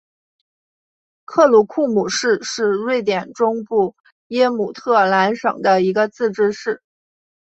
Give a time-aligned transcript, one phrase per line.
[1.25, 3.95] 克鲁库姆市是瑞典中部
[4.29, 6.81] 耶姆特兰省的一个自治市。